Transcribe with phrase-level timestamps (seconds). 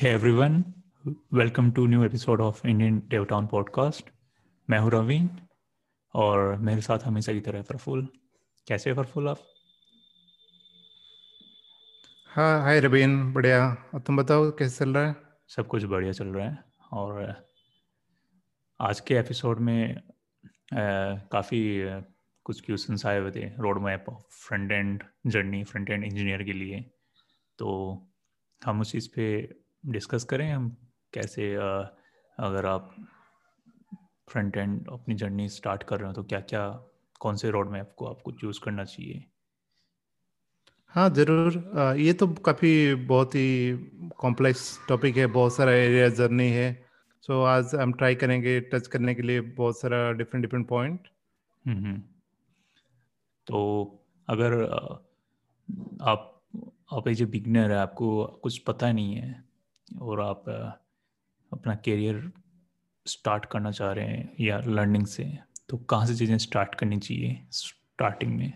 [0.00, 0.62] Hey everyone,
[1.34, 4.02] welcome to new episode of Indian Devtown podcast.
[4.70, 5.30] मैं हूँ रवीन
[6.14, 8.08] और मेरे साथ हमेशा की तरह प्रफुल
[8.68, 9.38] कैसे प्रफुल आप?
[12.34, 15.16] हाँ हाय रवीन बढ़िया। और तुम बताओ कैसे चल रहा है?
[15.48, 16.58] सब कुछ बढ़िया चल रहा है।
[16.92, 17.44] और
[18.80, 20.00] आज के एपिसोड में
[20.74, 21.80] काफ़ी
[22.44, 26.90] कुछ क्वेश्चन आए हुए थे। Road map front end journey front end engineer के लिए।
[27.58, 27.68] तो
[28.64, 30.76] हम उस चीज़ पे डिस्कस करें हम
[31.12, 32.94] कैसे अगर आप
[34.28, 36.68] फ्रंट एंड अपनी जर्नी स्टार्ट कर रहे हो तो क्या क्या
[37.20, 39.24] कौन से रोड मैप को आपको चूज़ करना चाहिए?
[40.94, 46.72] हाँ ज़रूर। ये तो काफ़ी बहुत ही कॉम्प्लेक्स टॉपिक है बहुत सारा एरिया जर्नी है।
[47.20, 51.08] सो so, आज हम ट्राई करेंगे टच करने के लिए बहुत सारा डिफरेंट डिफरेंट पॉइंट
[53.46, 53.60] तो
[54.28, 54.62] अगर
[56.02, 56.26] आप
[56.92, 59.49] आप एक जो बिगनर है आपको कुछ पता नहीं है
[59.90, 60.44] और आप
[61.52, 62.30] अपना करियर
[63.06, 65.24] स्टार्ट करना चाह रहे हैं या लर्निंग से
[65.68, 68.52] तो कहाँ से चीज़ें स्टार्ट करनी चाहिए स्टार्टिंग में?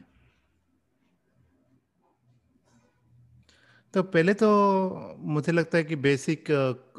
[3.94, 4.48] तो पहले तो
[5.18, 6.50] मुझे लगता है कि बेसिक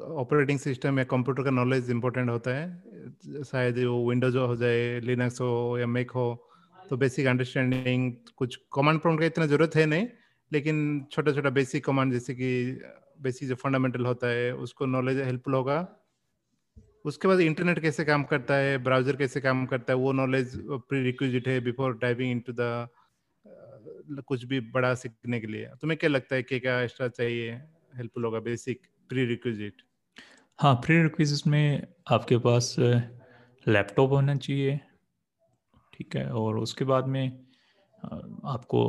[0.01, 5.41] ऑपरेटिंग सिस्टम या कंप्यूटर का नॉलेज इम्पोर्टेंट होता है। शायद वो विंडोज़ हो जाए लिनक्स
[5.41, 6.27] हो या मेक हो
[6.89, 10.07] तो बेसिक अंडरस्टैंडिंग कुछ कमांड प्रॉम्प्ट का इतना ज़रूरत है नहीं,
[10.51, 12.79] लेकिन छोटा छोटा बेसिक कमांड जैसे कि
[13.19, 15.77] बेसिक जो फंडामेंटल होता है, उसको नॉलेज हेल्पफुल होगा।
[17.05, 20.55] उसके बाद इंटरनेट कैसे काम करता है ब्राउज़र कैसे काम करता है, वो नॉलेज
[20.89, 22.87] प्री रिक्विजिट है बिफोर टाइपिंग इनटू द
[24.27, 27.51] कुछ भी बड़ा सीखने के लिए। तुम्हें क्या लगता है कि क्या एक्स्ट्रा चाहिए
[27.97, 29.81] हेल्पफुल होगा बेसिक प्री रिक्विजिट
[30.59, 34.79] हाँ प्री रिक्विजिट में आपके पास लैपटॉप होना चाहिए,
[35.93, 37.25] ठीक है, और उसके बाद में
[38.45, 38.81] आपको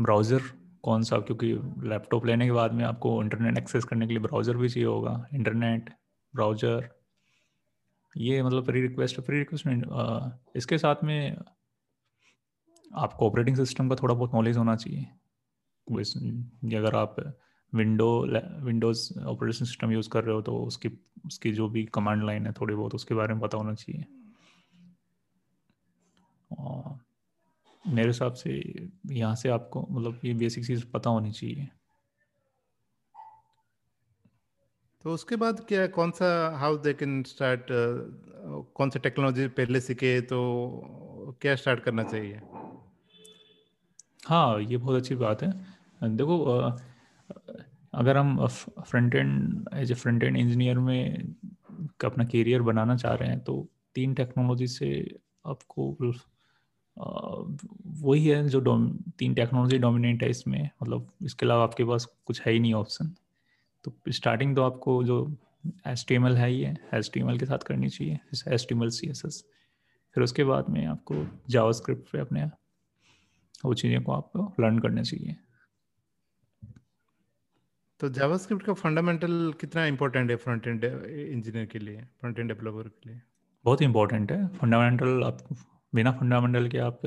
[0.00, 0.42] ब्राउज़र
[0.84, 1.52] कौन सा, क्योंकि
[1.88, 5.26] लैपटॉप लेने के बाद में आपको इंटरनेट एक्सेस करने के लिए ब्राउज़र भी चाहिए होगा।
[5.34, 5.90] इंटरनेट
[6.34, 6.88] ब्राउज़र
[8.14, 9.82] ये मतलब प्री रिक्वेस्ट प्री रिक्वेस्ट में
[10.56, 11.36] इसके साथ में
[12.86, 15.06] आपको ऑपरेटिंग सिस्टम का थोड़ा बहुत नॉलेज होना चाहिए।
[16.76, 17.16] अगर आप
[17.72, 18.08] window
[18.64, 20.88] windows operating system use कर रहे हो तो उसकी
[21.26, 24.04] उसकी जो भी कमांड लाइन है थोड़ी बहुत उसके बारे में पता होना चाहिए।
[27.84, 28.52] मेरे हिसाब से
[29.10, 31.68] यहाँ से आपको मतलब ये बेसिक चीज़ पता होनी चाहिए।
[35.04, 36.26] तो उसके बाद क्या कौन सा
[36.58, 37.66] हाउ दे कैन स्टार्ट
[38.76, 40.38] कौन सा टेक्नोलॉजी पहले सीखे तो
[41.42, 42.40] क्या स्टार्ट करना चाहिए?
[44.26, 45.50] हाँ ये बहुत अच्छी बात है।
[46.16, 46.38] देखो
[47.94, 51.34] अगर हम front end as a front end engineer में
[52.04, 54.90] अपना करियर बनाना चाह रहे हैं तो तीन टेक्नोलॉजी से
[55.46, 55.90] आपको
[56.96, 58.60] वही है जो
[59.18, 63.14] तीन टेक्नोलॉजी डोमिनेट है इसमें। मतलब इसके अलावा आपके पास कुछ है ही नहीं ऑप्शन
[63.84, 65.18] तो स्टार्टिंग तो आपको जो
[65.86, 68.18] एस टी एम एल है ही है एस टी एम एल के साथ करनी चाहिए
[68.54, 69.44] H T M L C S S
[70.16, 72.44] फिर उसके बाद में आपको जावा स्क्रिप्ट पे अपने
[73.64, 75.36] वो चीज़ें को आपको लर्न करना चाहिए।
[78.00, 82.88] तो जावास्क्रिप्ट का फंडामेंटल कितना इम्पोर्टेंट है फ्रंट एंड इंजीनियर के लिए फ्रंट एंड डेवलपर
[82.88, 83.20] के लिए?
[83.64, 85.38] बहुत इंपॉर्टेंट है। फंडामेंटल आप
[85.92, 87.00] बिना फंडामेंटल के आप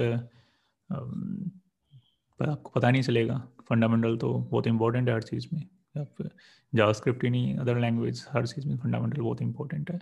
[2.39, 3.37] आपको पता नहीं चलेगा।
[3.69, 5.61] फंडामेंटल तो बहुत इंपॉर्टेंट है हर चीज़ में।
[5.95, 6.29] आप
[6.73, 9.99] जावास्क्रिप्ट ही नहीं अदर लैंग्वेज हर चीज़ में फंडामेंटल बहुत इंपॉर्टेंट है।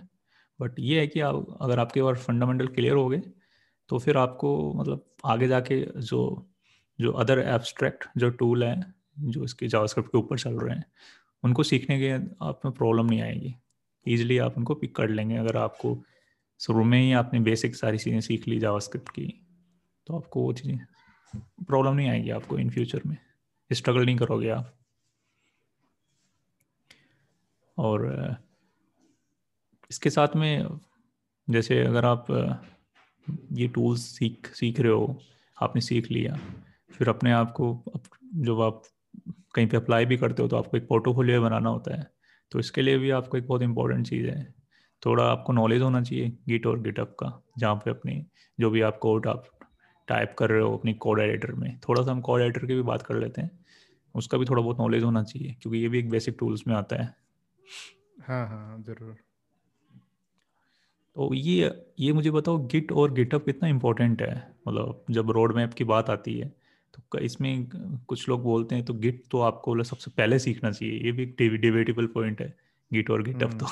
[0.60, 3.22] बट ये है कि आप, अगर आपके बार फंडामेंटल क्लियर हो गए
[3.90, 6.20] तो फिर आपको मतलब आगे जाके जो
[6.98, 10.84] जो अदर एब्स्ट्रैक्ट जो टूल हैं, जो इसके जावास्क्रिप्ट के ऊपर चल रहे हैं,
[11.44, 12.10] उनको सीखने के
[12.46, 13.54] आप में प्रॉब्लम नहीं आएगी।
[14.06, 15.94] ईजिली आप उनको पिक कर लेंगे, अगर आपको
[16.62, 19.26] शुरू में ही आपने बेसिक सारी चीज़ें सीख ली जावास्क्रिप्ट की
[20.06, 20.78] तो आपको वो चीज़ें
[21.66, 23.16] प्रॉब्लम नहीं आएगी आपको इन फ्यूचर में।
[23.70, 24.72] स्ट्रगल नहीं करोगे आप।
[27.78, 28.36] और
[29.90, 30.78] इसके साथ में
[31.48, 32.26] जैसे अगर आप
[33.52, 35.20] ये टूल्स सीख सीख रहे हो,
[35.56, 36.38] आपने सीख लिया,
[36.90, 37.82] फिर अपने आप को
[38.36, 38.82] जब आप
[39.54, 42.10] कहीं पे अप्लाई भी करते हो तो आपको एक पोर्टोफोलियो बनाना होता है
[42.52, 44.61] तो इसके लिए भी आपको एक बहुत इंपॉर्टेंट चीज़ है।
[45.02, 48.24] थोड़ा आपको नॉलेज होना चाहिए गिट और गिटअप का जहाँ पे अपनी
[48.58, 49.44] जो भी आप कोड आप
[50.08, 52.82] टाइप कर रहे हो अपनी कोड एडिटर में। थोड़ा सा हम कोड एडिटर की भी
[52.82, 53.50] बात कर लेते हैं।
[54.14, 57.02] उसका भी थोड़ा बहुत नॉलेज होना चाहिए क्योंकि ये भी एक बेसिक टूल्स में आता
[57.02, 57.14] है।
[58.22, 59.14] हाँ हाँ ज़रूर।
[61.16, 61.70] तो ये
[62.00, 64.34] ये मुझे बताओ गिट और गिटअप कितना इम्पोर्टेंट है?
[64.68, 66.52] मतलब जब रोड मैप की बात आती है
[66.94, 67.66] तो इसमें
[68.08, 71.36] कुछ लोग बोलते हैं तो गिट तो आपको सबसे पहले सीखना चाहिए। ये भी एक
[71.60, 72.54] डिबेटेबल पॉइंट है
[72.90, 73.66] गिट और गिटअप तो।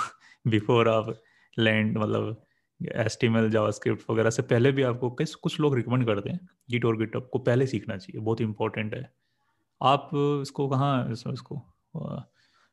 [0.44, 1.14] बिफोर। आप
[1.56, 2.42] लैंड मतलब
[2.80, 6.40] एस टी एल जावास्क्रिप्ट वगैरह से पहले भी आपको किस कुछ लोग रिकमेंड करते हैं?
[6.70, 9.02] गिट और गिटअप को पहले सीखना चाहिए बहुत इंपॉर्टेंट है।
[9.80, 10.10] आप
[10.42, 11.56] इसको कहाँ इसको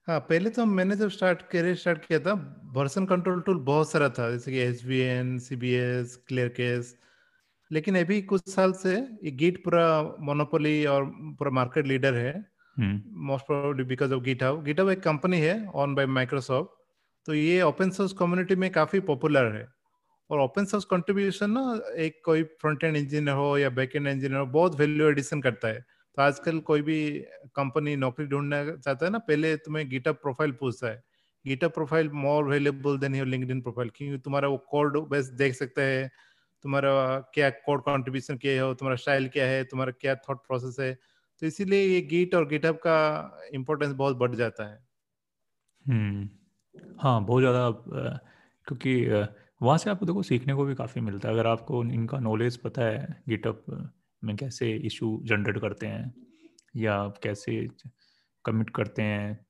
[0.08, 2.34] हाँ पहले तो मैंने जब स्टार्ट करियर स्टार्ट किया था
[2.76, 6.48] वर्सन कंट्रोल टूल बहुत सारा था जैसे कि H B N C B S clear
[6.50, 6.96] case
[7.72, 9.88] लेकिन अभी कुछ साल से ये गिट पूरा
[10.20, 11.06] मोनोपोली और
[11.40, 12.34] पूरा मार्केट लीडर है।
[12.78, 16.77] Most probably because of Git how Git एक कंपनी है ऑन बाय माइक्रोसॉफ्ट
[17.28, 19.68] तो ये ओपन सोर्स कम्युनिटी में काफ़ी पॉपुलर है।
[20.30, 24.40] और ओपन सोर्स कंट्रीब्यूशन ना, एक कोई फ्रंट एंड इंजीनियर हो या बैक एंड इंजीनियर
[24.40, 25.80] हो, बहुत वैल्यू एडिशन करता है।
[26.18, 27.20] तो आजकल कोई भी
[27.56, 31.04] कंपनी नौकरी ढूंढना चाहता है ना, पहले तुम्हें गिटअप प्रोफ़ाइल पूछता है।
[31.46, 35.82] GitHub profile more valuable than your LinkedIn profile क्योंकि तुम्हारा वो कोड बेस देख सकते
[35.82, 36.12] हैं।
[36.64, 40.94] तुम्हारा क्या कोड कंट्रीब्यूशन किया हो, तुम्हारा स्टाइल क्या है, तुम्हारा क्या थॉट प्रोसेस है।
[41.42, 42.98] तो इसीलिए ये गिट और गिटअप का
[43.54, 44.80] इम्पोर्टेंस बहुत बढ़ जाता है।
[45.86, 46.37] हम्म।
[47.00, 47.70] हाँ बहुत ज़्यादा
[48.68, 48.96] क्योंकि
[49.62, 52.82] वहाँ से आपको देखो सीखने को भी काफ़ी मिलता है। अगर आपको इनका नॉलेज पता
[52.82, 53.66] है गिटअप
[54.24, 56.14] में कैसे इशू जनरेट करते हैं
[56.76, 57.68] या कैसे
[58.46, 59.46] कमिट करते हैं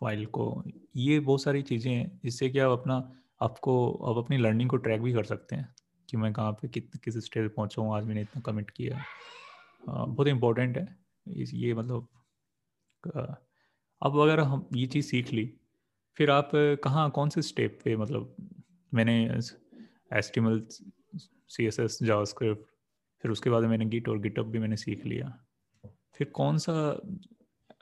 [0.00, 0.62] फ़ाइल को,
[0.96, 2.96] ये बहुत सारी चीज़ें हैं। जिससे कि आप अपना,
[3.42, 5.68] आपको, आप अपनी लर्निंग को ट्रैक भी कर सकते हैं
[6.08, 9.02] कि मैं कहाँ पे कित, किस स्टेज पहुँचा हूँ, आज मैंने इतना कमिट किया।
[9.88, 10.86] बहुत इम्पोर्टेंट है।
[11.26, 12.08] इस, ये मतलब
[14.02, 15.52] अब अगर हम ये चीज़ सीख ली
[16.16, 18.34] फिर आप कहाँ, कौन से स्टेप पे मतलब
[18.92, 19.54] मैंने S
[21.50, 22.68] C S S JavaScript
[23.24, 25.28] फिर उसके बाद मैंने गिट और गिटअप भी मैंने सीख लिया।
[26.18, 26.72] फिर कौन सा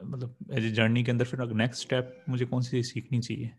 [0.04, 3.50] मतलब एज ए जर्नी के अंदर फिर नेक्स्ट स्टेप मुझे कौन सी चीज़ सीखनी चाहिए?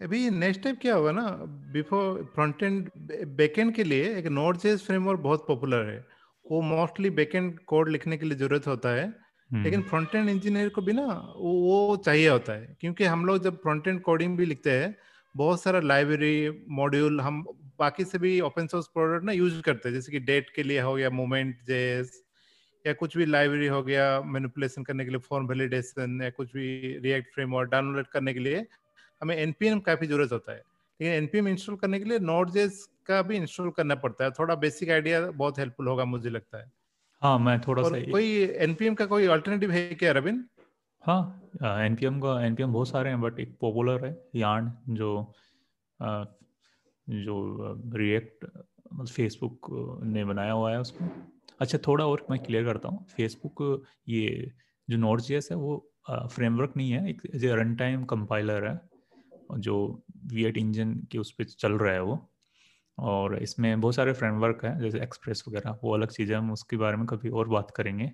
[0.00, 1.26] अभी नेक्स्ट स्टेप क्या होगा ना
[1.72, 2.90] बिफोर फ्रंट एंड
[3.36, 5.98] बैकएंड के लिए एक नोट जेस फ्रेमवर्क बहुत पॉपुलर है।
[6.46, 9.06] वो मोस्टली बैकएंड कोड लिखने के लिए ज़रूरत होता है।
[9.50, 11.04] लेकिन फ्रंट एंड इंजीनियर को भी ना
[11.36, 14.94] वो चाहिए होता है क्योंकि हम लोग जब फ्रंट एंड कोडिंग भी लिखते हैं
[15.34, 17.44] बहुत सारा लाइब्रेरी मॉड्यूल हम
[17.78, 20.80] बाकी से भी ओपन सोर्स प्रोडक्ट ना यूज़ करते हैं जैसे कि डेट के लिए
[20.80, 22.22] हो गया मोमेंट जेस
[22.84, 26.98] या कुछ भी लाइब्रेरी हो गया मैनिपुलेशन करने के लिए फॉर्म वैलिडेशन या कुछ भी
[26.98, 28.66] रिएक्ट फ्रेमवर्क डाउनलोड करने के लिए
[29.22, 33.22] हमें एनपीएम काफ़ी ज़रूरत होता है। लेकिन एनपीएम इंस्टॉल करने के लिए नोट जेस का
[33.22, 36.70] भी इंस्टॉल करना पड़ता है थोड़ा बेसिक आइडिया बहुत हेल्पफुल होगा मुझे लगता है।
[37.22, 40.44] हाँ मैं थोड़ा सा कोई एनपीएम का कोई अल्टरनेटिव है क्या रविन
[41.04, 45.34] हाँ एनपीएम का एनपीएम बहुत सारे हैं बट एक पॉपुलर है यार्न जो
[46.02, 46.24] आ,
[47.08, 47.36] जो
[47.94, 48.44] रिएक्ट
[48.92, 49.66] मतलब फेसबुक
[50.04, 51.08] ने बनाया हुआ है उसको
[51.60, 54.52] अच्छा थोड़ा और मैं क्लियर करता हूँ। फेसबुक ये
[54.90, 58.80] जो नोट जी है वो फ्रेमवर्क नहीं है एक रन टाइम कंपाइलर है
[59.58, 62.30] जो वी एट इंजन के उस पर चल रहा है वो।
[62.98, 66.96] और इसमें बहुत सारे फ्रेमवर्क हैं, जैसे एक्सप्रेस वगैरह, वो अलग चीज़ें हम उसके बारे
[66.96, 68.10] में कभी और बात करेंगे।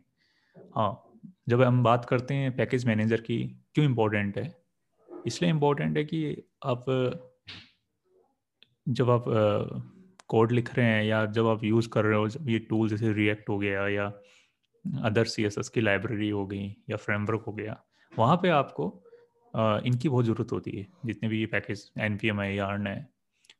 [0.76, 3.38] हाँ जब हम बात करते हैं पैकेज मैनेजर की,
[3.74, 4.52] क्यों इम्पोर्टेंट है?
[5.26, 6.84] इसलिए इम्पोर्टेंट है कि आप,
[8.88, 9.24] जब आप
[10.28, 13.12] कोड लिख रहे हैं या जब आप यूज़ कर रहे हो, जब ये टूल जैसे
[13.12, 14.12] रिएक्ट हो गया या
[15.04, 17.80] अदर सी एस एस की लाइब्रेरी हो गई या फ्रेमवर्क हो गया,
[18.12, 18.92] वहाँ पे आपको
[19.54, 22.86] इनकी बहुत ज़रूरत होती है, जितने भी ये पैकेज एन पी एम है या अर्न
[22.86, 23.13] है।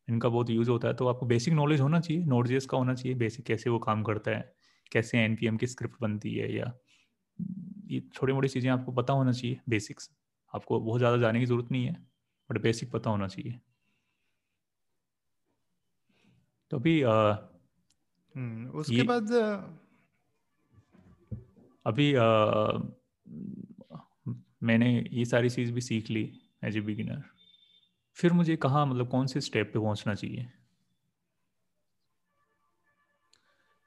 [0.09, 2.95] इनका बहुत यूज़ होता है तो आपको बेसिक नॉलेज होना चाहिए नोट जेस का होना
[2.95, 4.55] चाहिए बेसिक कैसे वो काम करता है
[4.93, 6.73] कैसे एन पी एम की स्क्रिप्ट बनती है या
[7.87, 10.11] ये छोटी मोटी चीज़ें आपको पता होना चाहिए बेसिक्स
[10.55, 12.07] आपको बहुत ज़्यादा जाने की ज़रूरत नहीं है
[12.51, 13.61] बट बेसिक पता होना चाहिए।
[16.71, 17.01] तो अभी
[18.35, 19.33] हम्म, उसके बाद
[21.87, 22.25] अभी आ,
[24.63, 26.23] मैंने ये सारी चीज़ भी सीख ली
[26.65, 27.23] एज ए बिगिनर
[28.17, 30.47] फिर मुझे कहाँ मतलब कौन से स्टेप पे पहुँचना चाहिए?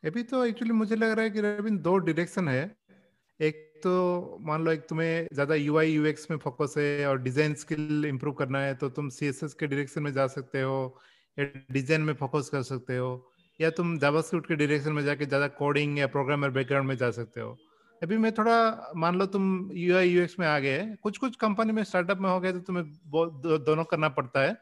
[0.03, 2.63] अभी तो एक्चुअली मुझे लग रहा है कि रविंद दो डायरेक्शन है।
[3.39, 7.53] एक तो मान लो एक तुम्हें ज़्यादा यू आई यूएक्स में फोकस है और डिज़ाइन
[7.55, 10.77] स्किल इंप्रूव करना है तो तुम सीएसएस के डायरेक्शन में जा सकते हो
[11.37, 13.09] या डिज़ाइन में फोकस कर सकते हो,
[13.59, 17.41] या तुम जावास्क्रिप्ट के डायरेक्शन में जाके ज़्यादा कोडिंग या प्रोग्रामर बैकग्राउंड में जा सकते
[17.41, 17.57] हो।
[18.03, 21.73] अभी मैं थोड़ा मान लो तुम यू आई यूएक्स में आ गए कुछ कुछ कंपनी
[21.73, 24.57] में स्टार्टअप में हो गए तो तुम्हें दो, दोनों करना पड़ता है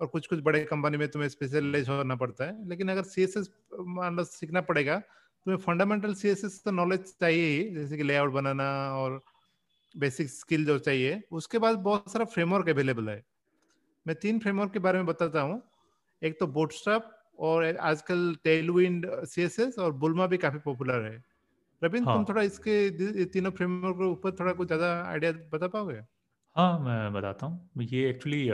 [0.00, 3.48] और कुछ कुछ बड़े कंपनी में तुम्हें स्पेशलाइज होना पड़ता है। लेकिन अगर CSS
[3.80, 8.32] मान लो सीखना पड़ेगा तुम्हें फंडामेंटल सी एस तो नॉलेज चाहिए ही जैसे कि लेआउट
[8.32, 8.64] बनाना
[8.94, 9.20] और
[9.94, 13.22] बेसिक स्किल जो चाहिए उसके बाद बहुत सारा फ्रेमवर्क अवेलेबल है।
[14.06, 15.62] मैं तीन फ्रेमवर्क के बारे में बताता हूँ।
[16.22, 21.22] एक तो बोटस्ट्रैप और आजकल टेलविंड सीएसएस और बुलमा भी काफ़ी पॉपुलर है।
[21.82, 22.14] रविंद्र हाँ.
[22.14, 26.00] तुम थोड़ा इसके तीनों फ्रेमवर्क के ऊपर थोड़ा कुछ ज़्यादा आइडिया बता पाओगे?
[26.56, 28.44] हाँ मैं बताता हूँ। ये एक्चुअली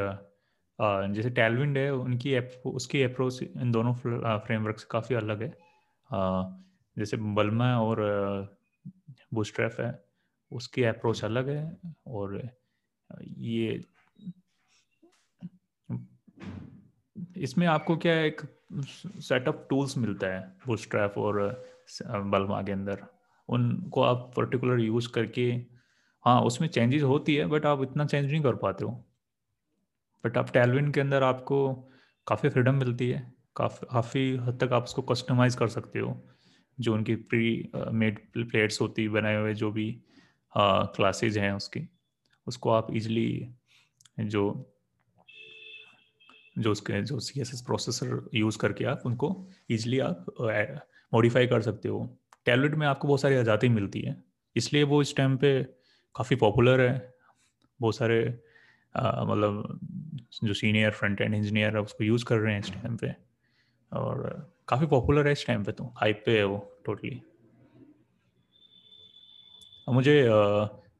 [1.14, 2.38] जैसे टेलविंड है उनकी
[2.70, 5.52] उसकी अप्रोच इन दोनों फ्रेमवर्क से काफ़ी अलग है।
[6.96, 8.00] जैसे बल्मा और
[9.34, 9.92] बुस्ट्रैफ है
[10.52, 11.62] उसकी अप्रोच अलग है
[12.08, 12.40] और
[13.38, 13.82] ये
[17.38, 18.40] इसमें आपको क्या एक
[19.20, 21.40] सेट ऑफ़ टूल्स मिलता है बुस्ट्रैप और
[22.26, 23.04] बल्मा के अंदर?
[23.48, 25.50] उनको आप पर्टिकुलर यूज़ करके
[26.24, 28.90] हाँ उसमें चेंजेस होती है बट आप इतना चेंज नहीं कर पाते हो।
[30.24, 31.72] बट आप टेलविन के अंदर आपको
[32.26, 36.20] काफ़ी फ्रीडम मिलती है, काफ़ी काफ़ी हद तक आप उसको कस्टमाइज़ कर सकते हो।
[36.78, 39.90] जो उनकी प्री मेड प्लेट्स होती, बनाए हुए जो भी
[40.52, 41.88] क्लासेज हैं उसकी,
[42.46, 43.54] उसको आप इजली
[44.20, 44.44] जो
[46.58, 49.28] जो उसके, जो C S S processor use करके आप उनको
[49.70, 50.26] ईजिली आप
[51.14, 52.00] मॉडिफाई कर सकते हो।
[52.46, 54.16] टैबलेट में आपको बहुत सारी आज़ादी मिलती है
[54.56, 55.62] इसलिए वो इस टाइम पे
[56.14, 57.14] काफ़ी पॉपुलर है।
[57.80, 58.18] बहुत सारे
[58.94, 59.78] मतलब
[60.44, 63.14] जो सीनियर फ्रंट एंड इंजीनियर है उसको यूज़ कर रहे हैं इस टाइम पे।
[63.92, 67.20] और काफ़ी पॉपुलर है इस टाइम पे तो हाइप पे है वो टोटली
[69.88, 70.22] मुझे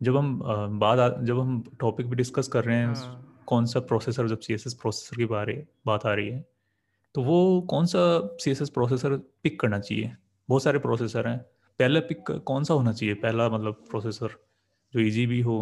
[0.02, 3.42] जब हम बात जब हम टॉपिक भी डिस्कस कर रहे हैं हाँ.
[3.46, 5.54] कौन सा प्रोसेसर जब सी प्रोसेसर की बारे
[5.86, 6.44] बात आ रही है
[7.14, 8.00] तो वो कौन सा
[8.40, 10.16] सी प्रोसेसर पिक करना चाहिए?
[10.52, 11.38] बहुत सारे प्रोसेसर हैं।
[11.80, 13.14] पहले पिक कौन सा होना चाहिए?
[13.16, 14.40] पहला मतलब प्रोसेसर
[14.94, 15.58] जो इजी भी हो।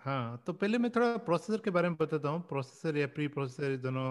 [0.00, 3.76] हाँ तो पहले मैं थोड़ा प्रोसेसर के बारे में बताता हूँ। प्रोसेसर या प्री प्रोसेसर
[3.76, 4.06] दोनों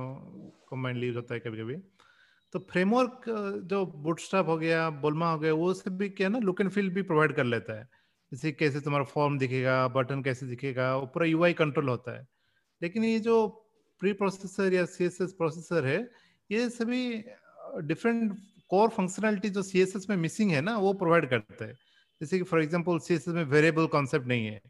[0.69, 1.75] कंबाइंड यूज़ होता है कभी कभी
[2.53, 3.25] तो फ्रेमवर्क
[3.65, 6.89] जो बुटस्ट्रैप हो गया, बोलमा हो गया, वो सब भी क्या ना लुक एंड फील
[6.89, 7.87] भी प्रोवाइड कर लेता है।
[8.31, 12.27] जैसे कैसे तुम्हारा फॉर्म दिखेगा बटन कैसे दिखेगा, वो पूरा यू कंट्रोल होता है।
[12.81, 13.47] लेकिन ये जो
[14.01, 15.99] प्री प्रोसेसर या सी प्रोसेसर है
[16.49, 17.23] ये सभी
[17.83, 18.37] डिफरेंट
[18.69, 21.73] कोर फंक्शनलिटी जो सीएसएस में मिसिंग है ना, वो प्रोवाइड करता है।
[22.21, 24.61] जैसे कि फॉर एग्ज़ाम्पल सी में वेरिएबल कॉन्सेप्ट नहीं है।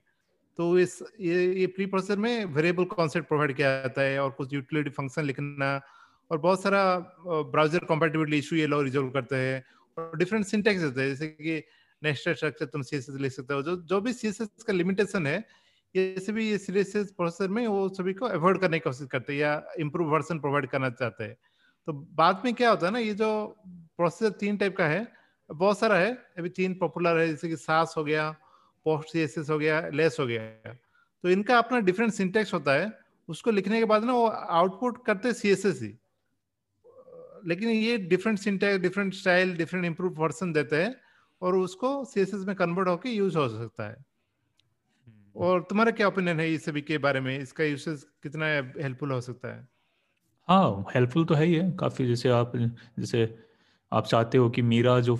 [0.59, 4.53] तो इस, ये ये प्री प्रोसेसर में वेरिएबल कॉन्सेप्ट प्रोवाइड किया जाता है और कुछ
[4.53, 5.79] यूटिलिटी फ़ंक्शन लिखना
[6.31, 6.81] और बहुत सारा
[7.25, 9.63] ब्राउज़र कॉम्पेटिबिलिटी इशू ये लोग रिजोल्व करते हैं
[9.97, 11.63] और डिफरेंट सिंटेक्स होते हैं। जैसे कि
[12.01, 14.31] नेस्टेड स्ट्रक्चर तुम सी लिख सकते हो। जो जो भी सी
[14.67, 15.43] का लिमिटेशन है,
[15.95, 19.39] ये सभी ये सीरियस प्रोसेसर में वो सभी को अवॉइड करने की कोशिश करते हैं
[19.39, 21.35] या इम्प्रूव वर्सन प्रोवाइड करना चाहते हैं।
[21.89, 23.27] तो बाद में क्या होता है ना ये जो
[23.97, 25.07] प्रोसेसर तीन टाइप का है
[25.49, 28.29] बहुत सारा है अभी तीन पॉपुलर है जैसे कि सास हो गया
[28.85, 30.73] पोस्ट सीएसएस हो गया लेस हो गया।
[31.23, 32.91] तो इनका अपना डिफरेंट सिंटेक्स होता है
[33.29, 35.89] उसको लिखने के बाद ना वो आउटपुट करते सी एस एस ही।
[37.47, 40.95] लेकिन ये different syntax different style different improve version देते हैं
[41.41, 45.91] और उसको सी एस एस में कन्वर्ट होकर यूज़ हो सकता है। हम्म। और तुम्हारा
[45.91, 47.39] क्या ओपिनियन है इस सभी के बारे में?
[47.39, 48.45] इसका यूसेज कितना
[48.81, 49.67] हेल्पफुल हो सकता है?
[50.49, 53.23] हाँ हेल्पफुल तो है ही है। काफ़ी जैसे आप जैसे
[53.91, 55.17] आप चाहते हो कि मेरा जो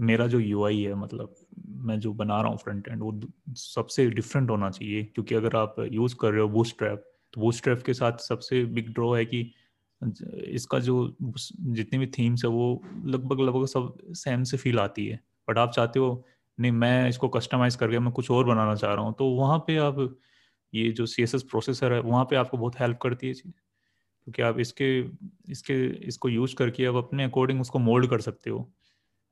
[0.00, 1.34] मेरा जो यूआई है मतलब
[1.86, 3.12] मैं जो बना रहा हूँ फ्रंट एंड वो
[3.56, 7.04] सबसे डिफरेंट होना चाहिए। क्योंकि अगर आप यूज़ कर रहे हो बूस्ट ट्रैप
[7.34, 9.40] तो बूस्ट ट्रैप के साथ सबसे बिग ड्रॉ है कि
[10.48, 15.20] इसका जो जितनी भी थीम्स है, वो लगभग लगभग सब सेम से फील आती है।
[15.48, 16.24] बट आप चाहते हो,
[16.58, 19.76] नहीं, मैं इसको कस्टमाइज करके मैं कुछ और बनाना चाह रहा हूँ तो वहाँ पे
[19.80, 19.98] आप
[20.72, 23.52] ये जो सीएसएस प्रोसेसर है, वहाँ पे आपको बहुत हेल्प करती है चीज़।
[24.26, 24.86] क्योंकि आप इसके
[25.50, 28.68] इसके, इसको यूज़ करके आप अपने अकॉर्डिंग उसको मोल्ड कर सकते हो।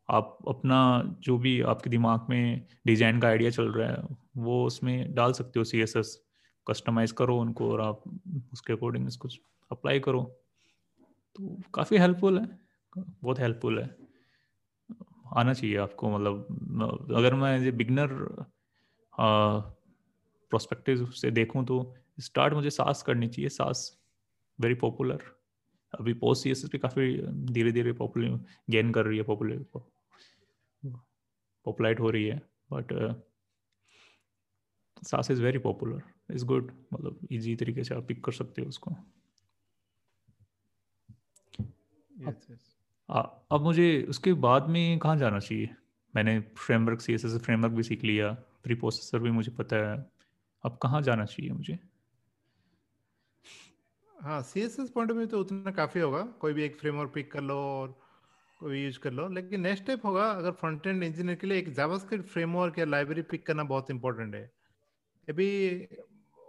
[0.08, 0.78] आप अपना
[1.20, 4.02] जो भी आपके दिमाग में डिज़ाइन का आइडिया चल रहा है,
[4.36, 6.18] वो उसमें डाल सकते हो सी एस एस
[6.66, 8.02] कस्टमाइज करो उनको और आप
[8.52, 9.28] उसके अकॉर्डिंग इसको
[9.70, 10.22] अप्लाई करो।
[11.36, 12.46] तो काफ़ी हेल्पफुल है,
[12.92, 13.88] बहुत हेल्पफुल है।
[15.36, 18.08] आना चाहिए आपको मतलब अगर मैं ये बिगनर
[19.12, 23.90] प्रोस्पेक्टिव से देखूँ तो स्टार्ट मुझे सास करनी चाहिए, सास।
[24.60, 25.22] वेरी पॉपुलर
[25.98, 29.64] अभी पोस्ट सी एस भी काफ़ी धीरे धीरे पॉपुलर गेन कर रही है पॉपुलर
[31.64, 32.42] पॉपुलाइट हो रही है
[32.72, 32.92] but
[35.02, 38.68] Sass is very popular is good मतलब इजी तरीके से आप पिक कर सकते हो
[38.68, 38.90] उसको।
[42.20, 42.60] Yes, yes.
[43.50, 45.74] अब मुझे उसके बाद में कहाँ जाना चाहिए?
[46.16, 50.10] मैंने framework C S S framework भी सीख लिया प्री प्रोसेसर भी मुझे पता है।
[50.64, 51.78] अब कहाँ जाना चाहिए मुझे?
[54.24, 57.30] हाँ सी एस एस पॉइंट में तो उतना काफ़ी होगा। कोई भी एक फ्रेमवर्क पिक
[57.32, 57.88] कर लो और
[58.60, 61.72] कोई यूज़ कर लो। लेकिन नेक्स्ट स्टेप होगा, अगर फ्रंट एंड इंजीनियर के लिए एक
[61.74, 64.44] जावास्क्रिप्ट फ्रेमवर्क या लाइब्रेरी पिक करना बहुत इंपॉर्टेंट है।
[65.28, 65.48] अभी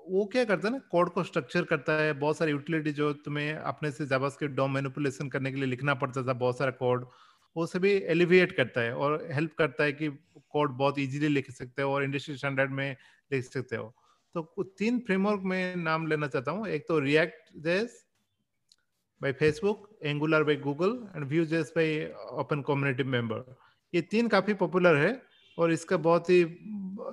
[0.08, 3.54] वो क्या करता है ना कोड को स्ट्रक्चर करता है। बहुत सारी यूटिलिटी जो तुम्हें
[3.56, 7.06] अपने से जावास्क्रिप्ट डॉम मैनिपुलेशन करने के लिए लिखना पड़ता था बहुत सारा कोड
[7.56, 10.10] वो सभी एलिविएट करता है और हेल्प करता है कि
[10.52, 12.96] कोड बहुत इजीली लिख सकते हो और इंडस्ट्री स्टैंडर्ड में
[13.32, 13.94] लिख सकते हो।
[14.36, 18.02] तो तीन फ्रेमवर्क में नाम लेना चाहता हूँ। एक तो React JS
[19.22, 21.96] by Facebook Angular by Google and Vue JS by
[22.34, 23.56] open community member
[23.94, 25.22] ये तीन काफ़ी पॉपुलर है
[25.58, 26.44] और इसका बहुत ही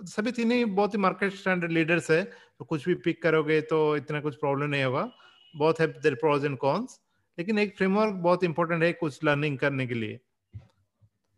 [0.08, 3.78] सभी तीन ही बहुत ही मार्केट स्टैंडर्ड लीडर्स है। तो कुछ भी पिक करोगे तो
[3.96, 5.08] इतना कुछ प्रॉब्लम नहीं होगा।
[5.54, 7.00] बहुत है देर प्रोज एंड कॉन्स
[7.38, 10.60] लेकिन एक फ्रेमवर्क बहुत इंपॉर्टेंट है कुछ लर्निंग करने के लिए। तो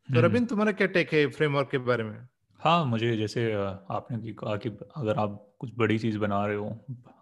[0.08, 2.16] हम्म। रविंद्र तुम्हारा क्या टेक है फ्रेमवर्क के बारे में?
[2.64, 6.68] हाँ मुझे जैसे आपने कहा कि अगर आप कुछ बड़ी चीज़ बना रहे हो,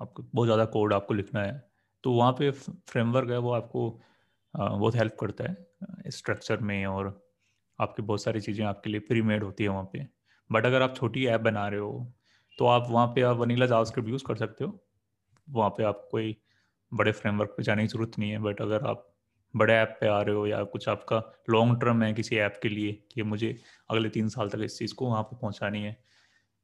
[0.00, 1.52] आपको बहुत ज़्यादा कोड आपको लिखना है
[2.04, 3.88] तो वहाँ पे फ्रेमवर्क है वो आपको
[4.54, 7.08] बहुत हेल्प करता है स्ट्रक्चर में और
[7.78, 10.06] आपकी बहुत सारी चीज़ें आपके लिए प्री मेड होती है वहाँ पे।
[10.50, 12.12] बट अगर आप छोटी ऐप बना रहे हो
[12.58, 14.80] तो आप वहाँ पे आप वनीला जावास्क्रिप्ट यूज़ कर सकते हो।
[15.48, 16.36] वहाँ पे आप कोई
[16.92, 19.11] बड़े फ्रेमवर्क पे जाने की ज़रूरत नहीं है, बट अगर आप
[19.56, 22.68] बड़े ऐप पे आ रहे हो या कुछ आपका लॉन्ग टर्म है किसी ऐप के
[22.68, 26.04] लिए कि मुझे अगले तीन साल तक इस चीज़ को वहाँ पे पहुँचानी है?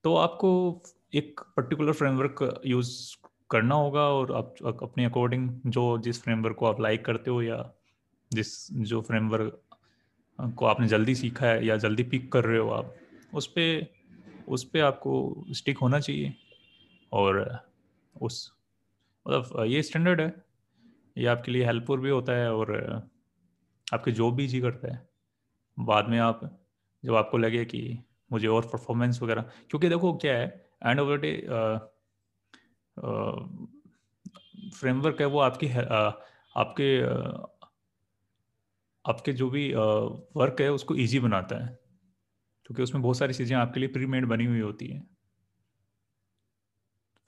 [0.04, 0.82] तो आपको
[1.14, 3.16] एक पर्टिकुलर फ्रेमवर्क यूज़
[3.50, 7.72] करना होगा और आप अपने अकॉर्डिंग जो जिस फ्रेमवर्क को आप लाइक करते हो या
[8.32, 9.62] जिस, जो फ्रेमवर्क
[10.58, 12.94] को आपने जल्दी सीखा है या जल्दी पिक कर रहे हो आप,
[13.34, 13.86] उस पर
[14.48, 16.34] उस पर आपको स्टिक होना चाहिए
[17.12, 17.60] और
[18.22, 18.52] उस
[19.28, 20.47] मतलब ये स्टैंडर्ड है।
[21.18, 22.72] ये आपके लिए हेल्पफुल भी होता है और
[23.94, 25.08] आपके जॉब भी जी करता है।
[25.78, 26.40] बाद में आप
[27.04, 27.82] जब आपको लगे कि
[28.32, 30.46] मुझे और परफॉर्मेंस वगैरह क्योंकि देखो क्या है
[30.86, 31.32] end of the day
[34.74, 35.84] framework है वो आपकी है,
[36.56, 37.46] आपके आ,
[39.04, 39.72] आपके जो भी
[40.36, 41.78] वर्क है उसको इजी बनाता है।
[42.66, 45.17] क्योंकि उसमें बहुत सारी चीज़ें आपके लिए प्री मेड बनी हुई होती हैं।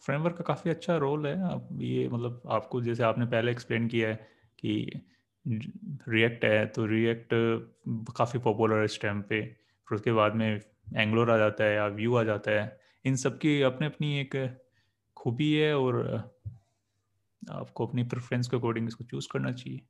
[0.02, 4.08] फ्रेमवर्क का काफ़ी अच्छा रोल है। आप ये मतलब आपको जैसे आपने पहले एक्सप्लेन किया
[4.08, 4.14] है
[4.58, 5.02] कि
[6.08, 7.28] रिएक्ट है तो रिएक्ट
[8.16, 9.40] काफ़ी पॉपुलर है इस टाइम पे।
[9.88, 10.48] फिर उसके बाद में
[10.96, 14.36] एंगलोर आ जाता है या व्यू आ जाता है। इन सब की अपने अपनी एक
[15.16, 16.02] खूबी है और
[17.42, 19.80] आपको अपनी प्रेफरेंस के अकॉर्डिंग इसको चूज़ करना चाहिए।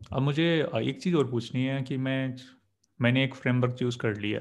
[0.00, 0.44] अब मुझे
[0.80, 2.36] एक चीज़ और पूछनी है कि मैं,
[3.00, 4.40] मैंने एक फ्रेमवर्क चूज़ कर लिया।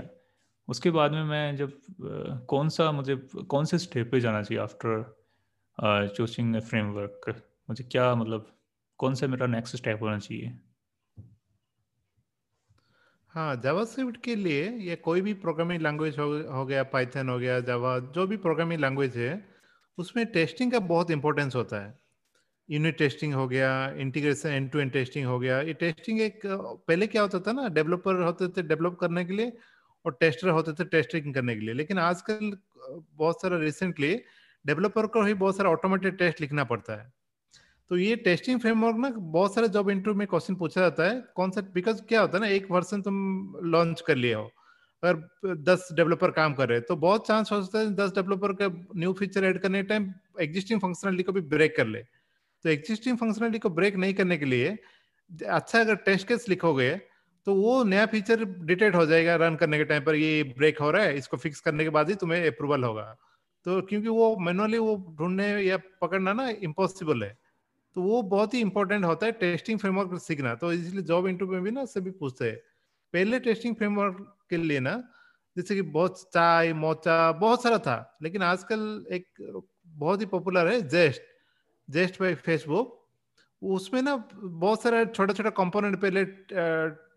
[0.68, 1.72] उसके बाद में मैं जब
[2.50, 3.16] कौन सा मुझे
[3.50, 5.04] कौन से स्टेप पे जाना चाहिए आफ्टर
[6.08, 7.34] चूजिंग फ्रेमवर्क
[7.70, 8.52] मुझे क्या मतलब
[9.00, 10.60] कौन सा मेरा नेक्स्ट स्टेप होना चाहिए?
[13.34, 17.60] हाँ जावास्क्रिप्ट के लिए ये कोई भी प्रोग्रामिंग लैंग्वेज हो, हो गया पाइथन हो गया
[17.60, 19.34] जावा जो भी प्रोग्रामिंग लैंग्वेज है
[19.98, 21.94] उसमें टेस्टिंग का बहुत इंपॉर्टेंस होता है।
[22.70, 27.08] यूनिट टेस्टिंग हो गया integration end to end testing हो गया ये टेस्टिंग एक पहले
[27.08, 29.52] क्या होता था ना डेवलपर होते थे डेवलप करने के लिए
[30.06, 32.52] और टेस्टर होते थे टेस्टिंग करने के लिए। लेकिन आजकल,
[33.14, 34.16] बहुत सारा रिसेंटली
[34.66, 37.12] डेवलपर को ही बहुत सारा ऑटोमेटेड टेस्ट लिखना पड़ता है।
[37.92, 41.52] तो ये टेस्टिंग फ्रेमवर्क ना, बहुत सारे जॉब इंटरव्यू में क्वेश्चन पूछा जाता है, कौन
[41.52, 44.50] सा बिकॉज़ क्या होता है ना, एक वर्सन तुम लॉन्च कर लिए हो,
[45.04, 48.54] अगर दस डेवलपर काम कर रहे हैं तो बहुत चांस हो सकता है दस डेवलपर
[48.54, 53.18] का न्यू फीचर ऐड करने टाइम एग्जिस्टिंग फंक्शनलिटी को भी ब्रेक कर ले। तो एग्जिस्टिंग
[53.18, 54.78] फंक्शनलिटी को ब्रेक नहीं करने के लिए
[55.50, 56.90] अच्छा अगर टेस्ट केस लिखोगे
[57.48, 60.92] तो वो नया फीचर डिटेक्ट हो जाएगा रन करने के टाइम पर, ये ब्रेक हो
[60.92, 63.16] रहा है, इसको फिक्स करने के बाद ही तुम्हें अप्रूवल होगा।
[63.66, 67.38] तो क्योंकि वो मैनुअली वो ढूँढने या पकड़ना ना इम्पॉसिबल है
[67.96, 71.64] तो वो बहुत ही इंपॉर्टेंट होता है टेस्टिंग फ्रेमवर्क सीखना। तो इसलिए जॉब इंटरव्यू में
[71.64, 72.58] भी ना सभी पूछते हैं।
[73.14, 74.18] पहले टेस्टिंग फ्रेमवर्क
[74.50, 74.96] के लिए ना,
[75.56, 79.28] जैसे कि बहुत चाय, मोचा, बहुत सारा था, लेकिन आजकल एक
[79.88, 81.22] बहुत ही पॉपुलर है जेस्ट
[81.90, 83.05] जेस्ट बाई फेसबुक
[83.62, 86.24] उसमें ना बहुत सारा छोटा छोटा कंपोनेंट पहले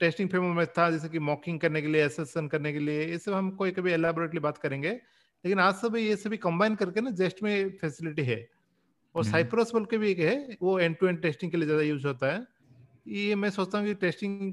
[0.01, 3.18] टेस्टिंग फ्रेमवर्क में था जैसे कि मॉकिंग करने के लिए एसेसन करने के लिए ये
[3.18, 7.11] सब हम कोई कभी एलाबोरेटली बात करेंगे। लेकिन आज सब ये सभी कंबाइन करके ना
[7.12, 8.38] जेस्ट में फैसिलिटी है।
[9.14, 11.66] और साइप्रस हम्म। बोल के भी एक है वो एंड टू एंड टेस्टिंग के लिए
[11.66, 12.46] ज़्यादा यूज़ होता है।
[13.09, 14.53] ये मैं सोचता हूँ कि टेस्टिंग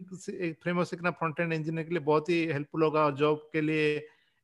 [0.61, 3.95] फ्रेमवर्क सीखना फ्रंट एंड इंजीनियर के लिए बहुत ही हेल्पफुल होगा और जॉब के लिए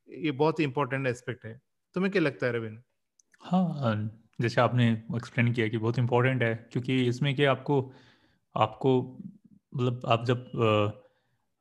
[0.08, 1.60] ये बहुत ही इंपॉर्टेंट एस्पेक्ट है।
[1.96, 2.82] तुम्हें क्या लगता है रविंद्र
[3.42, 3.94] हाँ
[4.42, 7.80] जैसे आपने एक्सप्लेन किया कि बहुत इंपॉर्टेंट है, क्योंकि इसमें कि आपको
[8.54, 9.00] आपको
[9.72, 10.50] मतलब आप जब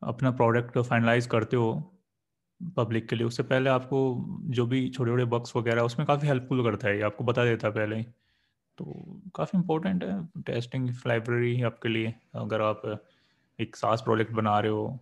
[0.01, 1.71] अपना प्रोडक्ट फाइनलाइज करते हो
[2.77, 3.99] पब्लिक के लिए, उससे पहले आपको
[4.49, 7.67] जो भी छोटे छोटे बक्स वगैरह, उसमें काफ़ी हेल्पफुल करता है, ये आपको बता देता
[7.67, 8.03] है पहले ही।
[8.77, 8.85] तो
[9.35, 12.81] काफ़ी इम्पोर्टेंट है टेस्टिंग लाइब्रेरी आपके लिए, अगर आप
[13.59, 14.99] एक सास प्रोजेक्ट बना रहे हो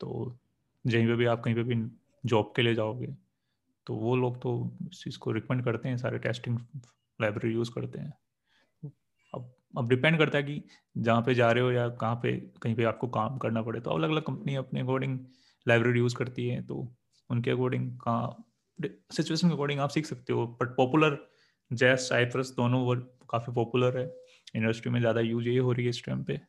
[0.00, 0.36] तो
[0.84, 1.76] जहीं पे भी आप कहीं पे भी
[2.24, 3.06] जॉब के लिए जाओगे
[3.86, 4.50] तो वो लोग तो
[4.82, 6.58] इस चीज़ को रिकमेंड करते हैं, सारे टेस्टिंग
[7.20, 8.12] लाइब्रेरी यूज़ करते हैं।
[9.34, 10.62] अब अब डिपेंड करता है कि
[10.96, 13.90] जहाँ पे जा रहे हो या कहाँ पे, कहीं पे आपको काम करना पड़े तो
[13.90, 15.18] अलग अलग कंपनी अपने अकॉर्डिंग
[15.66, 16.76] लाइब्रेरी यूज़ करती है तो
[17.30, 18.46] उनके अकॉर्डिंग कहाँ
[19.12, 21.18] सिचुएशन के अकॉर्डिंग आप सीख सकते हो बट पॉपुलर
[21.70, 24.06] जैस साइप्रस दोनों वर्ड काफ़ी पॉपुलर है।
[24.56, 26.40] इंडस्ट्री में ज़्यादा यूज़ ये हो रही है इस टाइम पे।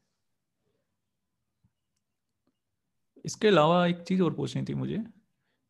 [3.26, 5.04] इसके अलावा एक चीज़ और पूछनी थी मुझे।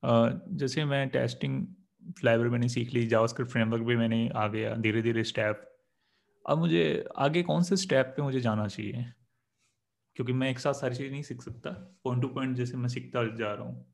[0.03, 1.65] जैसे मैं टेस्टिंग
[2.25, 5.67] लाइब्रेरी मैंने सीख ली, जावास्क्रिप्ट फ्रेमवर्क भी मैंने आ गया धीरे धीरे स्टेप।
[6.45, 9.05] अब मुझे आगे कौन से स्टेप पे मुझे जाना चाहिए?
[10.15, 11.71] क्योंकि मैं एक साथ सारी चीज़ नहीं सीख सकता
[12.03, 13.85] पॉइंट टू पॉइंट जैसे मैं सीखता जा रहा हूँ।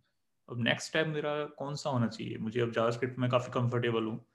[0.50, 2.38] अब नेक्स्ट स्टेप मेरा कौन सा होना चाहिए?
[2.38, 4.26] मुझे अब जावास्क्रिप्ट में काफ़ी कंफर्टेबल हूँ।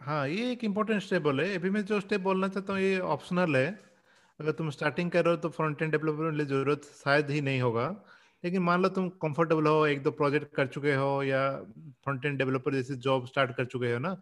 [0.00, 3.56] हाँ ये एक इम्पोर्टेंट स्टेप बोले। अभी मैं जो स्टेप बोलना चाहता हूँ, ये ऑप्शनल
[3.56, 3.80] है।
[4.40, 7.86] अगर तुम स्टार्टिंग कर रहे हो तो फ्रंट एंड डेवलपमेंट ज़रूरत शायद ही नहीं होगा।
[8.44, 11.50] लेकिन मान लो तुम कंफर्टेबल हो, एक दो प्रोजेक्ट कर चुके हो या
[12.04, 14.14] फ्रंट एंड डेवलपर जैसे जॉब स्टार्ट कर चुके हो ना,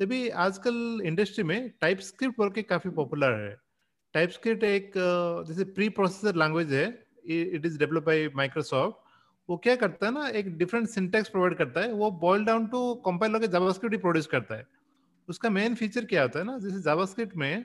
[0.00, 3.56] तभी आजकल इंडस्ट्री में टाइप स्क्रिप्ट वर्क काफ़ी पॉपुलर है।
[4.14, 4.92] टाइप स्क्रिप्ट एक,
[5.48, 6.86] जैसे प्री प्रोसेसर लैंग्वेज है
[7.26, 8.96] it is develop by Microsoft
[9.48, 12.94] वो क्या करता है ना, एक डिफरेंट सिंटेक्स प्रोवाइड करता है, वो बॉयल डाउन टू
[13.06, 14.66] कंपाइलर के जावास्क्रिप्ट ही प्रोड्यूस करता है।
[15.28, 17.64] उसका मेन फीचर क्या होता है ना, जैसे जावास्क्रिप्ट में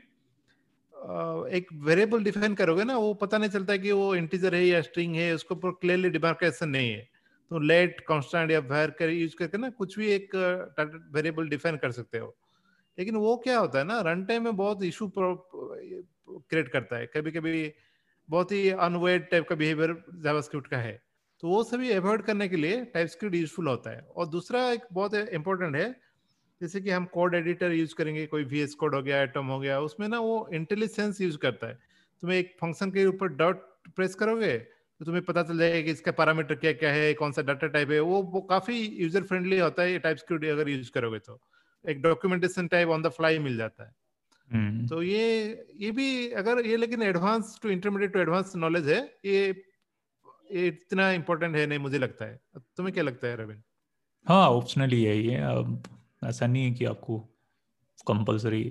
[1.58, 5.16] एक वेरिएबल डिफाइन करोगे ना, वो पता नहीं चलता कि वो इंटीजर है या स्ट्रिंग
[5.16, 7.08] है, उसके ऊपर क्लियरली डिमार्केशन नहीं है।
[7.52, 10.36] तो लेट कॉन्स्टेंट या वेर कर यूज़ करके ना कुछ भी एक
[11.16, 12.36] वेरिएबल डिफाइन कर सकते हो।
[12.98, 17.32] लेकिन वो क्या होता है ना रन टाइम में बहुत इशू क्रिएट करता है। कभी
[17.32, 17.72] कभी
[18.30, 21.02] बहुत ही अनवेड टाइप का बिहेवियर जावास्क्रिप्ट का है।
[21.44, 24.88] तो वो सभी अवॉइड करने के लिए टाइप स्क्रिप्ट यूजफुल होता है। और दूसरा एक
[24.94, 25.90] बहुत इंपॉर्टेंट है
[26.62, 29.80] जैसे कि हम कोड एडिटर यूज़ करेंगे कोई वीएस कोड हो गया एटम हो गया
[29.82, 31.80] उसमें ना वो इंटेलिजेंस यूज़ करता है।
[32.24, 33.62] तुम्हें एक फ़ंक्शन के ऊपर डॉट
[33.96, 37.42] प्रेस करोगे तो तुम्हें पता चल जाएगा कि इसका पैरामीटर क्या क्या है कौन सा
[37.42, 41.20] डाटा टाइप है। वो वो काफ़ी यूज़र फ्रेंडली होता है टाइप स्क्रिप्ट अगर यूज़ करोगे
[41.20, 41.40] तो।
[41.86, 43.92] एक documentation type on the fly मिल जाता है।
[44.50, 44.90] hmm.
[44.90, 49.46] तो ये ये भी अगर ये लेकिन advance to intermediate to advance knowledge है ये
[50.52, 52.40] ये इतना इम्पोर्टेंट है नहीं मुझे लगता है।
[52.78, 53.64] तुम्हें क्या लगता है रविंद्र?
[54.26, 55.38] हाँ ऑप्शनली है ये।
[56.22, 57.20] ऐसा नहीं है कि आपको
[58.08, 58.64] कंपलसरी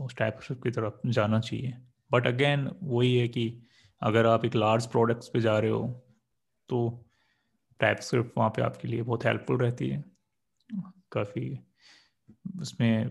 [0.00, 1.76] उस टाइप की तरफ़ जाना चाहिए।
[2.12, 3.62] बट अगेन वही है कि
[4.02, 5.86] अगर आप एक लार्ज प्रोडक्ट्स पे जा रहे हो
[6.68, 7.06] तो
[7.80, 10.04] टाइप स्क्रिप्ट वहाँ पे आपके लिए बहुत हेल्पफुल रहती है।
[11.12, 11.58] काफ़ी
[12.60, 13.10] उसमें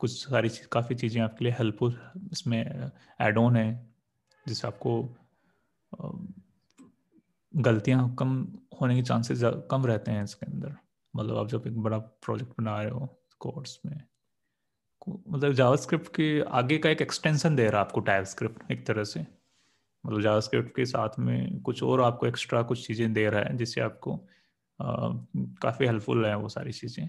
[0.00, 1.98] कुछ सारी चीज़ काफ़ी चीज़ें आपके लिए हेल्पफुल
[2.32, 3.68] इसमें एड ऑन है
[4.46, 5.02] जिससे आपको
[7.54, 8.36] गलतियाँ कम
[8.80, 10.74] होने के चांसेस कम रहते हैं इसके अंदर।
[11.14, 13.08] मतलब आप जब एक बड़ा प्रोजेक्ट बना रहे हो
[13.40, 14.00] कोर्स में
[15.08, 19.04] मतलब जावास्क्रिप्ट के आगे का एक एक्सटेंशन दे रहा है आपको टाइप स्क्रिप्ट एक तरह
[19.04, 19.20] से।
[20.04, 23.80] मतलब जावास्क्रिप्ट के साथ में कुछ और आपको एक्स्ट्रा कुछ चीज़ें दे रहा है जिससे
[23.80, 24.16] आपको
[24.78, 27.08] काफ़ी हेल्पफुल है वो सारी चीज़ें।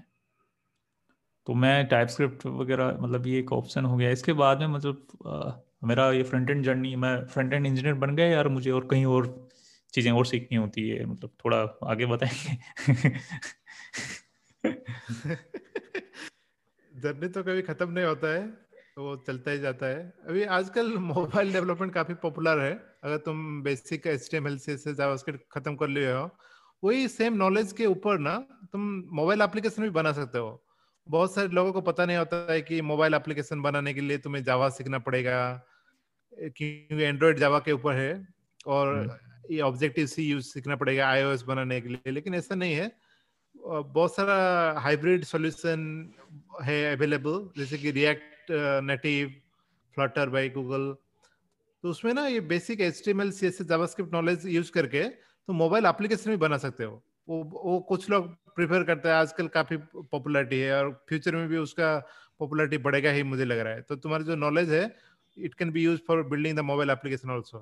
[1.48, 5.08] तो मैं टाइप स्क्रिप्ट वगैरह मतलब ये एक ऑप्शन हो गया। इसके बाद में मतलब
[5.28, 5.52] आ,
[5.84, 9.06] मेरा ये फ्रंट एंड जर्नी मैं फ्रंट एंड इंजीनियर बन गया यार मुझे और कहीं
[9.08, 9.28] और
[9.94, 11.58] चीज़ें और सीखनी होती है मतलब थोड़ा
[11.92, 12.58] आगे बताएँगे?
[16.92, 18.48] जर्नी तो कभी खत्म नहीं होता है
[18.96, 22.72] तो वो चलता ही जाता है। अभी आजकल मोबाइल डेवलपमेंट काफ़ी पॉपुलर है।
[23.04, 26.30] अगर तुम basic H T M L C JavaScript खत्म कर लिए हो
[26.84, 28.36] वही सेम नॉलेज के ऊपर ना
[28.72, 28.82] तुम
[29.14, 30.64] मोबाइल एप्लीकेशन भी बना सकते हो।
[31.08, 34.44] बहुत सारे लोगों को पता नहीं होता है कि मोबाइल एप्लीकेशन बनाने के लिए तुम्हें
[34.44, 35.38] जावा सीखना पड़ेगा
[36.34, 38.12] क्योंकि एंड्रॉइड जावा के ऊपर है
[38.68, 42.74] और हम्म। ये ऑब्जेक्टिव सी यूज़ सीखना पड़ेगा आईओएस बनाने के लिए, लेकिन ऐसा नहीं
[42.74, 42.92] है।
[43.56, 44.36] बहुत सारा
[44.80, 45.82] हाइब्रिड सॉल्यूशन
[46.64, 48.52] है अवेलेबल जैसे कि React
[48.84, 49.34] Native
[49.98, 50.94] Flutter by Google
[51.84, 55.04] तो उसमें ना ये basic H T M L C S JavaScript knowledge use करके
[55.04, 59.48] तो मोबाइल एप्लीकेशन भी बना सकते हो। वो वो कुछ लोग प्रिफर करते हैं, आजकल
[59.48, 61.98] काफ़ी पॉपुलरिटी है और फ्यूचर में भी उसका
[62.40, 64.84] पॉपुलरिटी बढ़ेगा ही मुझे लग रहा है। तो तुम्हारी जो नॉलेज है
[65.38, 67.60] it can be use for building the mobile application also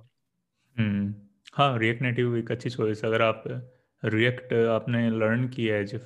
[1.60, 3.44] हाँ रिएक्ट नेटिव एक अच्छी चॉइस अगर आप
[4.06, 6.02] रिएक्ट आपने लर्न किया है जब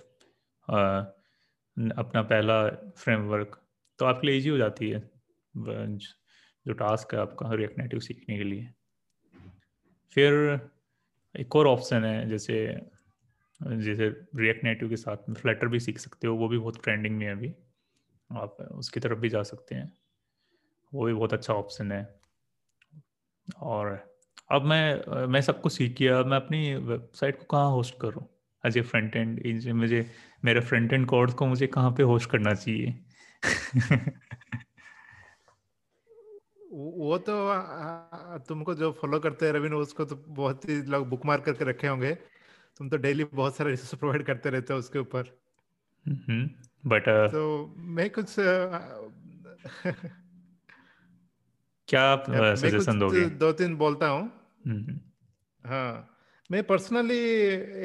[1.98, 3.62] अपना पहला फ्रेमवर्क
[4.00, 5.00] तो आपके लिए ईजी हो जाती है
[5.56, 8.70] जो टास्क है आपका रिएक्ट नेटिव सीखने के लिए।
[10.16, 10.60] फिर
[11.40, 12.82] एक और ऑप्शन है, जैसे
[13.62, 17.18] जैसे रिएक्ट नेटिव के साथ में फ्लैटर भी सीख सकते हो, वो भी बहुत ट्रेंडिंग
[17.18, 17.54] में है अभी।
[18.32, 19.98] आप उसकी तरफ़ भी जा सकते हैं।
[20.94, 22.20] वो भी बहुत अच्छा ऑप्शन है।
[23.62, 24.13] और
[24.52, 28.26] अब मैं मैं सबको सीख किया मैं अपनी वेबसाइट को कहाँ होस्ट करूँ?
[28.64, 30.06] एज ए फ्रंट एंड मुझे
[30.46, 33.00] मेरे फ्रंट एंड कोर्स को मुझे कहाँ पे होस्ट करना चाहिए?
[36.72, 37.36] वो तो
[38.48, 41.88] तुमको जो फॉलो करते हैं रविन उसको तो बहुत ही लोग बुक मार करके रखे
[41.88, 42.14] होंगे।
[42.78, 45.24] तुम तो डेली बहुत सारे रिसोर्स प्रोवाइड करते रहते हो उसके ऊपर।
[46.86, 48.36] बट uh, तो मैं कुछ
[51.88, 54.32] क्या आप सजेशन दोगे दो तीन बोलता हूँ
[54.68, 55.00] हम्म।
[55.64, 56.10] हाँ
[56.50, 57.18] मैं पर्सनली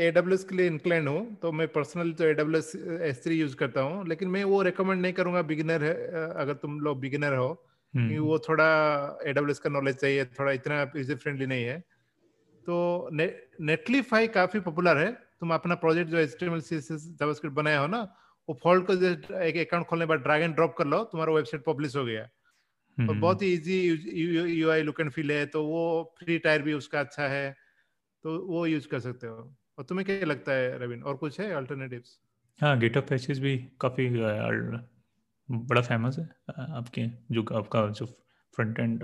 [0.05, 4.07] एडब्ल्यूएस के लिए इंक्लाइन हूँ तो मैं पर्सनली तो एडब्ल्यूएस एस थ्री यूज़ करता हूँ
[4.09, 5.93] लेकिन मैं वो रिकमेंड नहीं करूँगा बिगिनर है
[6.35, 7.49] अगर तुम लोग बिगिनर हो
[7.95, 8.67] क्योंकि हम्म। वो थोड़ा
[9.27, 11.79] एडब्ल्यूएस का नॉलेज चाहिए थोड़ा इतना यूज़र फ्रेंडली नहीं है
[12.67, 13.33] तो ने,
[13.63, 18.03] नेटलीफाई काफ़ी पॉपुलर है तुम अपना प्रोजेक्ट जो एचटीएमएल सीएसएस जावास्क्रिप्ट बनाया हो ना
[18.49, 18.93] वो फॉल्ट को
[19.41, 22.29] एक अकाउंट खोलने के बाद ड्रैग एंड ड्रॉप कर लो तुम्हारा वेबसाइट पब्लिश हो गया
[23.01, 23.81] और हम्म। बहुत ही easy
[24.53, 25.83] UI look and feel है तो वो
[26.19, 27.51] फ्री टायर भी उसका अच्छा है
[28.25, 29.37] तो वो यूज़ कर सकते हो।
[29.79, 32.19] और तुम्हें क्या लगता है रविन और कुछ है अल्टरनेटिव्स
[32.61, 34.09] हाँ गिटअप पैचेस भी काफ़ी
[35.49, 36.25] बड़ा फ़ेमस है
[36.79, 38.07] आपके जो आपका जो
[38.55, 39.01] फ्रंट एंड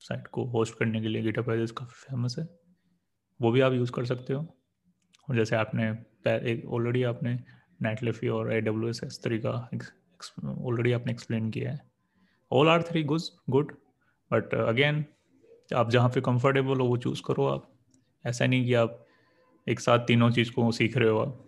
[0.00, 2.44] साइट को होस्ट करने के लिए गिटअप पैचेस काफ़ी फ़ेमस है।
[3.40, 4.40] वो भी आप यूज़ कर सकते हो।
[5.28, 5.90] और जैसे आपने
[6.68, 7.34] ऑलरेडी आपने
[7.82, 9.52] नेटलिफी और A W S S three का
[10.60, 11.80] ऑलरेडी आपने एक्सप्लेन किया है।
[12.52, 13.72] ऑल आर थ्री गुज गुड
[14.30, 15.04] बट अगेन
[15.74, 17.70] आप जहाँ पे कंफर्टेबल हो, वो चूज़ करो आप।
[18.24, 19.06] ऐसा नहीं कि आप
[19.66, 21.44] एक साथ तीनों चीज़ को सीख रहे हो आप।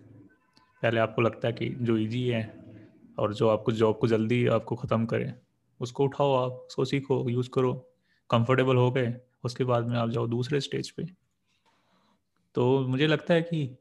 [0.83, 2.43] पहले आपको लगता है कि जो इजी है
[3.19, 5.33] और जो आपको जॉब को जल्दी आपको ख़त्म करे,
[5.79, 7.73] उसको उठाओ आप, उसको सीखो यूज़ करो।
[8.29, 11.05] कंफर्टेबल हो गए, उसके बाद में आप जाओ दूसरे स्टेज पे।
[12.55, 13.77] तो मुझे लगता है कि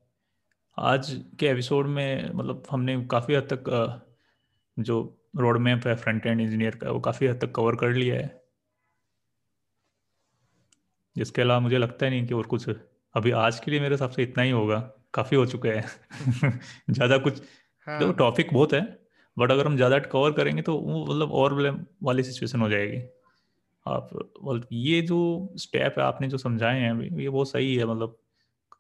[0.79, 4.07] आज के एपिसोड में मतलब हमने काफ़ी हद तक
[4.79, 8.17] जो रोड मैप है फ्रंट एंड इंजीनियर का वो काफ़ी हद तक कवर कर लिया
[8.17, 8.29] है।
[11.17, 12.69] जिसके अलावा मुझे लगता ही नहीं कि और कुछ
[13.15, 14.79] अभी आज के लिए मेरे हिसाब से इतना ही होगा।
[15.15, 15.83] काफ़ी हो चुका है।
[16.91, 17.41] ज़्यादा कुछ
[17.87, 18.81] हाँ। तो टॉपिक बहुत है
[19.37, 21.55] बट अगर हम ज़्यादा कवर करेंगे तो वो मतलब और
[22.03, 22.99] वाली सिचुएशन हो जाएगी।
[23.87, 25.19] आप मतलब ये जो
[25.59, 28.19] स्टेप है आपने जो समझाए हैं ये बहुत सही है मतलब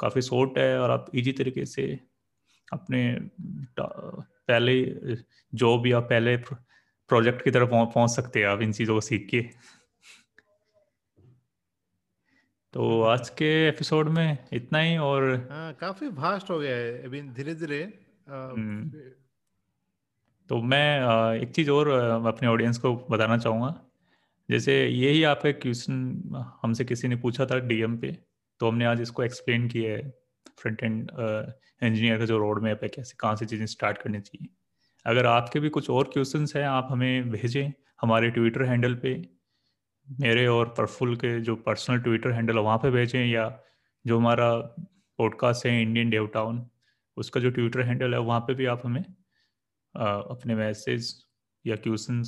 [0.01, 1.87] काफ़ी शॉर्ट है और आप इजी तरीके से
[2.73, 3.03] अपने
[3.81, 5.17] पहले
[5.53, 9.41] जॉब या पहले प्रोजेक्ट की तरफ़ पहुँच सकते हैं आप इन चीज़ों को सीख के
[12.75, 16.07] तो। आज के एपिसोड में इतना ही और हाँ काफ़ी
[16.51, 17.83] हो गया है अभी धीरे धीरे
[18.29, 18.91] हम्म।
[20.51, 21.89] तो मैं एक चीज़ और
[22.27, 23.75] अपने ऑडियंस को बताना चाहूँगा
[24.49, 25.99] जैसे यही आपका क्वेश्चन
[26.63, 28.17] हमसे किसी ने पूछा था डीएम पे
[28.61, 30.20] तो हमने आज इसको एक्सप्लेन किया है
[30.59, 31.11] फ्रंट एंड
[31.83, 34.49] इंजीनियर का जो रोड मैप है कैसे कहाँ से चीज़ें स्टार्ट करनी चाहिए।
[35.07, 39.15] अगर आपके भी कुछ और क्वेश्चन हैं आप हमें भेजें हमारे ट्विटर हैंडल पे।
[40.21, 43.63] मेरे और प्रफुल के जो पर्सनल ट्विटर हैंडल है वहाँ पे भेजें या
[44.07, 44.55] जो हमारा
[45.19, 46.67] पॉडकास्ट है इंडियन डेव टाउन
[47.17, 49.05] उसका जो ट्विटर हैंडल है वहाँ पे भी आप हमें
[49.97, 51.25] आ, अपने मैसेज
[51.67, 52.23] या क्वेश्चन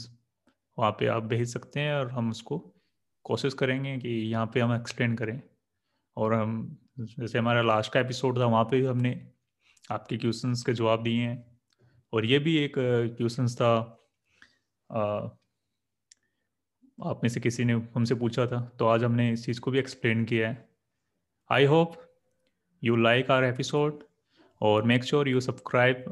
[0.79, 2.59] वहाँ पे आप भेज सकते हैं और हम उसको
[3.25, 5.43] कोशिश करेंगे कि यहाँ पे हम एक्सप्लेन करें
[6.17, 9.29] और हम जैसे हमारा लास्ट का एपिसोड था वहाँ पे हमने
[9.91, 11.61] आपके क्वेश्चंस के जवाब दिए हैं।
[12.13, 13.79] और ये भी एक क्वेश्चंस था
[17.05, 19.79] आप में से किसी ने हमसे पूछा था तो आज हमने इस चीज़ को भी
[19.79, 20.69] एक्सप्लेन किया है।
[21.51, 21.97] I hope
[22.85, 24.05] you like our episode
[24.61, 26.05] और make sure you subscribe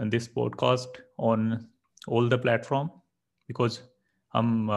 [0.00, 1.66] this podcast on
[2.08, 2.88] all the platform
[3.48, 3.80] because
[4.32, 4.68] हम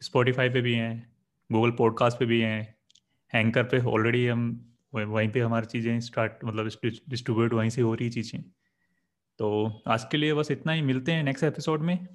[0.00, 1.16] स्पॉटिफाई uh, पे भी हैं
[1.52, 2.79] गूगल पॉडकास्ट पे भी हैं
[3.34, 4.42] एंकर पे ऑलरेडी हम
[4.94, 6.66] वहीं पे हमारी चीज़ें स्टार्ट मतलब
[7.08, 8.42] डिस्ट्रीब्यूट वहीं से हो रही चीज़ें।
[9.38, 12.08] तो आज के लिए बस इतना ही, मिलते हैं नेक्स्ट एपिसोड में।